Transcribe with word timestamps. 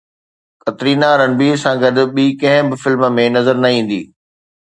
ڪترينا 0.63 1.09
رنبير 1.19 1.55
سان 1.63 1.75
گڏ 1.83 1.95
ٻي 2.15 2.25
ڪنهن 2.41 2.65
به 2.69 2.75
فلم 2.83 3.03
۾ 3.19 3.25
نظر 3.35 3.55
نه 3.63 3.69
ايندي 3.75 4.01